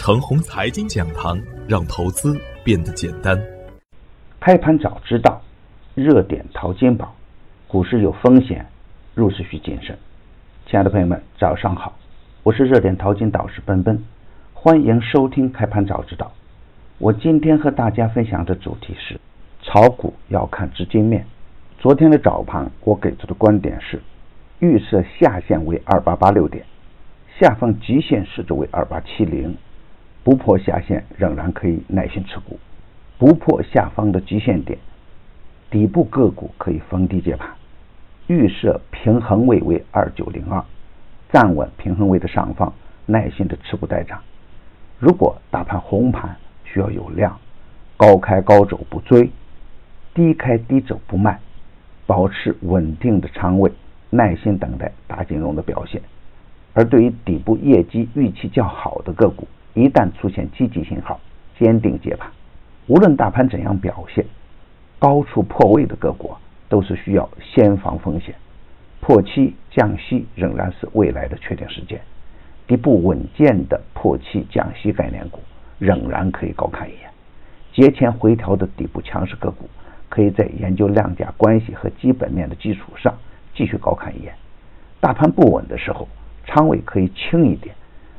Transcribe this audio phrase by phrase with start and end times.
[0.00, 1.38] 程红财经讲堂，
[1.68, 3.38] 让投资变得简单。
[4.40, 5.42] 开盘早知道，
[5.94, 7.14] 热点淘金宝，
[7.68, 8.64] 股市有风险，
[9.14, 9.94] 入市需谨慎。
[10.64, 11.94] 亲爱的朋友们，早上好，
[12.42, 14.02] 我是热点淘金导师奔奔，
[14.54, 16.32] 欢迎收听开盘早知道。
[16.96, 19.20] 我今天和大家分享的主题是：
[19.62, 21.26] 炒股要看资金面。
[21.78, 24.00] 昨天的早盘，我给出的观点是，
[24.60, 26.64] 预设下限为二八八六点，
[27.38, 29.54] 下方极限市值为二八七零。
[30.30, 32.56] 不破下限仍然可以耐心持股，
[33.18, 34.78] 不破下方的极限点，
[35.68, 37.50] 底部个股可以逢低接盘。
[38.28, 40.64] 预设平衡位为二九零二，
[41.32, 42.72] 站稳平衡位的上方，
[43.06, 44.20] 耐心的持股待涨。
[45.00, 47.36] 如果大盘红盘需要有量，
[47.96, 49.32] 高开高走不追，
[50.14, 51.40] 低开低走不卖，
[52.06, 53.72] 保持稳定的仓位，
[54.10, 56.00] 耐心等待大金融的表现。
[56.72, 61.20] 而对于底部业绩预期较好的个股，一旦出现积极信号，
[61.58, 62.30] 坚定接盘。
[62.86, 64.24] 无论大盘怎样表现，
[64.98, 66.34] 高处破位的个股
[66.68, 68.34] 都是需要先防风险。
[69.00, 72.00] 破七降息仍然是未来的确定事件。
[72.66, 75.40] 底部稳健的破七降息概念股
[75.78, 77.10] 仍然可以高看一眼。
[77.72, 79.68] 节前回调的底部强势个股，
[80.08, 83.14] 可以在研究量价关系和基本面的基础上
[83.54, 84.34] 继续高看一眼。
[85.00, 86.06] 大盘不稳的时候，
[86.46, 87.74] 仓位可以轻一点。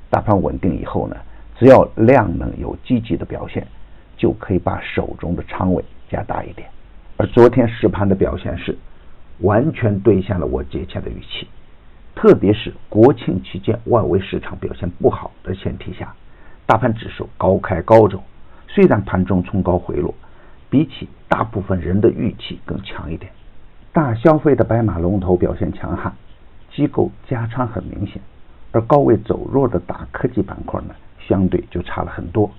[0.10, 1.16] 大盘稳定以后呢？
[1.62, 3.68] 只要量能有积极的表现，
[4.18, 6.68] 就可以把手中的仓位加大一点。
[7.18, 8.76] 而昨天实盘的表现是
[9.42, 11.48] 完全兑现了我节前的预期，
[12.16, 16.12] 特别是国庆期间外围市场表现不好的前提下，
[16.66, 18.24] 大盘指数高开高走，
[18.68, 20.16] 虽然盘中冲高回落，
[20.68, 23.32] 比起大部分人的预期更强一点。
[23.94, 26.12] 大消费的白马龙头表现强悍，
[26.74, 28.20] 机构加仓很明显，
[28.72, 30.96] 而高位走弱的大科技板块呢？
[31.28, 32.50] 相对就差了很多，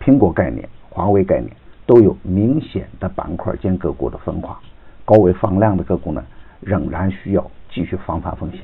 [0.00, 1.50] 苹果概念、华为概念
[1.86, 4.60] 都有明显的板块间个股的分化，
[5.04, 6.24] 高位放量的个股呢，
[6.60, 8.60] 仍然需要继续防范风险。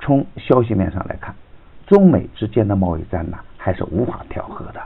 [0.00, 1.34] 从消息面上来看，
[1.86, 4.80] 中美之间的贸易战呢，还是无法调和的。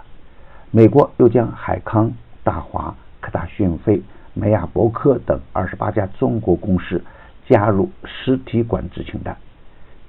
[0.70, 2.12] 美国又将海康、
[2.44, 4.02] 大华、科大讯飞、
[4.34, 7.02] 美亚博科等二十八家中国公司
[7.48, 9.34] 加入实体管制清单，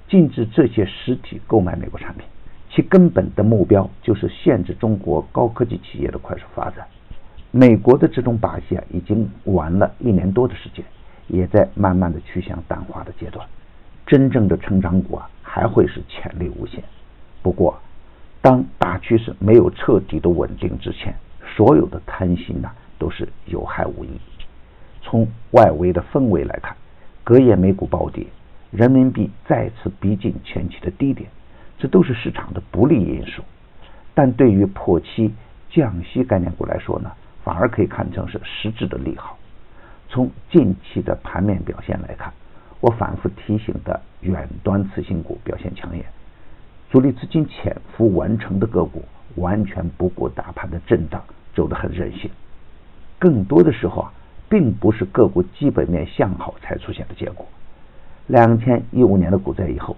[0.08, 2.26] 禁止这些实体购买美国产品。
[2.70, 6.86] 其根本的目标就是限制中国高科技企业的快速发展。
[7.50, 10.84] 美国的这种把戏啊，已经玩了一年多的时间，
[11.28, 13.46] 也在慢慢的趋向淡化的阶段。
[14.06, 16.82] 真正的成长股啊，还会是潜力无限。
[17.42, 17.78] 不过，
[18.42, 21.14] 当大趋势没有彻底的稳定之前，
[21.56, 24.10] 所有的贪心呐，都是有害无益。
[25.02, 26.76] 从外围的氛围来看，
[27.24, 28.26] 隔夜美股暴跌，
[28.70, 31.30] 人民币再次逼近前期的低点。
[31.78, 33.42] 这都是市场的不利因素，
[34.12, 35.32] 但对于破七
[35.70, 37.08] 降息概念股来说呢，
[37.44, 39.38] 反而可以看成是实质的利好。
[40.08, 42.32] 从近期的盘面表现来看，
[42.80, 46.04] 我反复提醒的远端次新股表现抢眼，
[46.90, 49.04] 主力资金潜伏完成的个股
[49.36, 51.22] 完全不顾大盘的震荡，
[51.54, 52.28] 走得很任性。
[53.20, 54.12] 更多的时候啊，
[54.48, 57.46] 并不是个股基本面向好才出现的结果。
[58.26, 59.96] 两千一五年的股灾以后。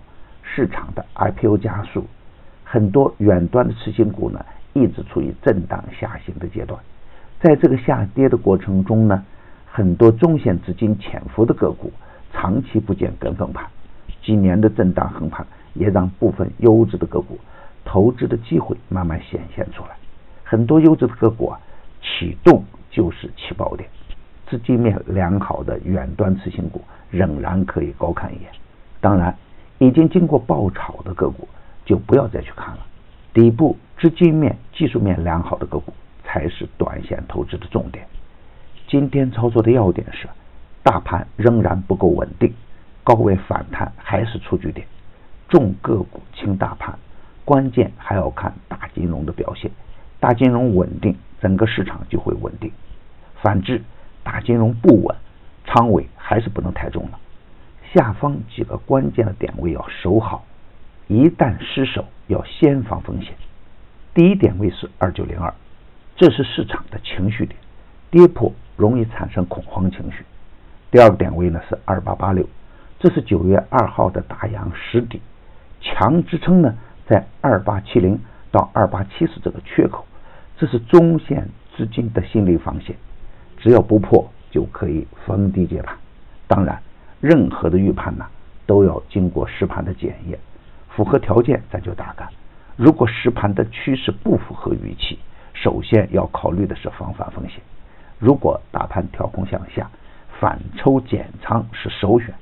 [0.53, 2.05] 市场的 IPO 加速，
[2.65, 6.81] 很多远端的次新股呢，一直处于震荡下行的阶段。
[7.41, 9.25] 在这个下跌的过程中呢，
[9.71, 11.93] 很多中线资金潜伏的个股
[12.33, 13.65] 长期不见跟风盘。
[14.23, 17.39] 几年的震荡横盘，也让部分优质的个股
[17.85, 19.91] 投资的机会慢慢显现出来。
[20.43, 21.61] 很多优质的个股啊，
[22.03, 23.89] 启动就是起爆点。
[24.49, 28.51] 资金面良好的远端次新股仍然可以高看一眼。
[29.01, 29.33] 当然。
[29.81, 31.49] 已经经过爆炒的个股
[31.87, 32.81] 就不要再去看了，
[33.33, 35.91] 底部资金面、技术面良好的个股
[36.23, 38.07] 才是短线投资的重点。
[38.87, 40.29] 今天操作的要点是，
[40.83, 42.53] 大盘仍然不够稳定，
[43.03, 44.87] 高位反弹还是出局点，
[45.49, 46.99] 重个股轻大盘，
[47.47, 49.71] 关键还要看大金融的表现。
[50.19, 52.71] 大金融稳定，整个市场就会稳定；
[53.41, 53.83] 反之，
[54.23, 55.17] 大金融不稳，
[55.65, 57.19] 仓位还是不能太重了。
[57.93, 60.45] 下方几个关键的点位要守好，
[61.09, 63.35] 一旦失守要先防风险。
[64.15, 65.53] 第一点位是二九零二，
[66.15, 67.59] 这是市场的情绪点，
[68.11, 70.25] 跌破容易产生恐慌情绪。
[70.93, 72.49] 第二个点位呢是二八八六，
[73.01, 75.21] 这是九月二号的大阳实底，
[75.81, 76.77] 强支撑呢
[77.09, 78.21] 在二八七零
[78.53, 80.07] 到二八七四这个缺口，
[80.57, 82.95] 这是中线资金的心理防线，
[83.59, 85.97] 只要不破就可以逢低接盘。
[86.47, 86.81] 当然。
[87.21, 88.27] 任何的预判呢，
[88.67, 90.39] 都要经过实盘的检验，
[90.89, 92.29] 符合条件咱就大干。
[92.77, 95.19] 如果实盘的趋势不符合预期，
[95.53, 97.61] 首先要考虑的是防范风险。
[98.19, 99.91] 如果大盘调控向下，
[100.39, 102.35] 反抽减仓是首选。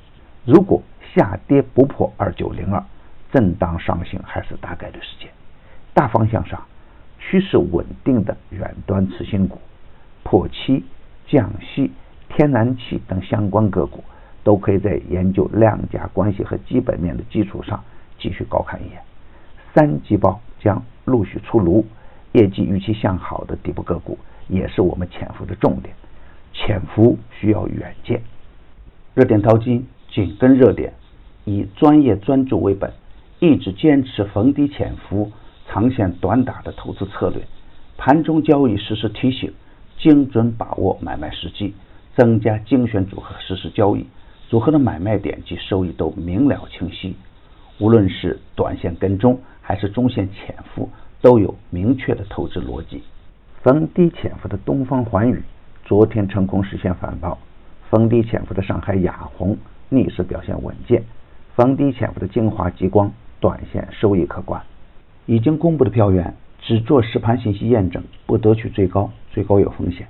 [0.45, 0.81] 如果
[1.15, 2.85] 下跌不破二九零二，
[3.33, 5.29] 震荡上行还是大概率事件。
[5.93, 6.63] 大方向上，
[7.19, 9.59] 趋势稳定的远端次新股、
[10.23, 10.85] 破七、
[11.27, 11.91] 降息、
[12.29, 14.05] 天然气等相关个股，
[14.49, 17.85] 都可以在研究量价关系和基本面的基础上
[18.19, 18.99] 继续高看一眼。
[19.75, 21.85] 三季报将陆续出炉，
[22.33, 24.17] 业绩预期向好的底部个股
[24.49, 25.95] 也是我们潜伏的重点。
[26.55, 28.23] 潜伏需要远见，
[29.13, 30.95] 热点淘金紧跟热点，
[31.45, 32.91] 以专业专注为本，
[33.41, 35.31] 一直坚持逢低潜伏、
[35.67, 37.43] 长线短打的投资策略。
[37.99, 39.53] 盘中交易实时提醒，
[39.99, 41.75] 精准把握买卖时机，
[42.17, 44.07] 增加精选组合实时交易，
[44.49, 47.15] 组合的买卖点及收益都明了清晰。
[47.79, 50.89] 无论是短线跟踪还是中线潜伏，
[51.21, 53.03] 都有明确的投资逻辑。
[53.63, 55.43] 逢低潜伏的东方环宇
[55.85, 57.37] 昨天成功实现反包，
[57.91, 59.57] 逢低潜伏的上海亚虹
[59.91, 61.05] 逆势表现稳健，
[61.55, 64.63] 逢低潜伏的精华激光短线收益可观。
[65.27, 70.07] 已经公布的票源只做实盘信息验证，不得取最高，最高有风险。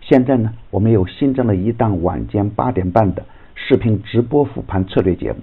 [0.00, 3.24] 现在呢，我们又新增了一档晚间八点半的
[3.68, 5.40] 视频直播复盘策略节目。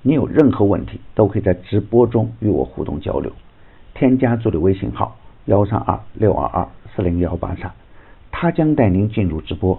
[0.00, 3.30] 你有任何问题，都可以在直播中与我互动交流。
[3.92, 6.66] 添加助理微信号幺三二六二二
[6.96, 7.70] 四零幺八三，
[8.30, 9.78] 他将带您进入直播。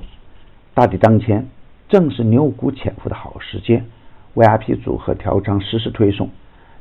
[0.75, 1.47] 大敌当前，
[1.87, 3.83] 正是牛股潜伏的好时间。
[4.35, 6.29] VIP 组合调仓实时推送，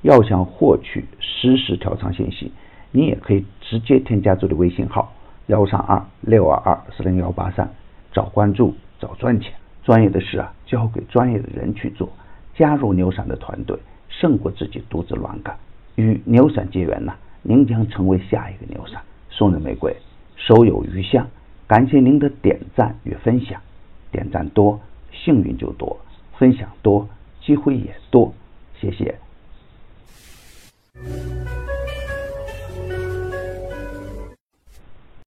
[0.02, 2.52] 要想获取实时调仓信息，
[2.92, 5.14] 你也可以直接添加助理微信号
[5.46, 7.70] 幺三二六二二四零幺八三，
[8.12, 9.54] 早关注，早赚钱。
[9.88, 12.10] 专业的事啊交给专业的人去做
[12.54, 13.74] 加入牛散的团队
[14.10, 15.56] 胜过自己独自乱干。
[15.94, 19.00] 与牛散结缘呢您将成为下一个牛散
[19.30, 19.96] 送人玫瑰。
[20.36, 21.26] 手有余香
[21.66, 23.58] 感谢您的点赞与分享
[24.12, 24.78] 点赞多
[25.10, 25.98] 幸运就多。
[26.36, 27.08] 分享多
[27.40, 28.34] 机会也多
[28.78, 29.18] 谢谢。